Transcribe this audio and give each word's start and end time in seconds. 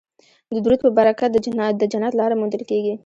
د 0.51 0.53
درود 0.63 0.79
په 0.85 0.89
برکت 0.97 1.29
د 1.79 1.83
جنت 1.93 2.13
لاره 2.19 2.35
موندل 2.39 2.61
کیږي 2.69 2.93